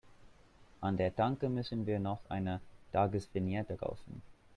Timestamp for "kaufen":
3.77-4.23